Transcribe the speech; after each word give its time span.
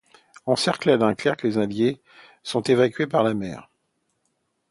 Encerclés 0.47 0.93
à 0.93 0.97
Dunkerque, 0.97 1.43
les 1.43 1.59
Alliés 1.59 2.01
sont 2.41 2.61
évacués 2.63 3.05
par 3.05 3.21
la 3.23 3.35
mer. 3.35 3.69